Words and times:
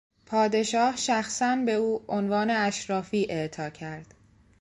پادشاه 0.25 0.95
شخصا 0.95 1.55
به 1.65 1.73
او 1.73 2.05
عنوان 2.07 2.49
اشرافی 2.49 3.27
اعطا 3.29 3.69
کرد. 3.69 4.13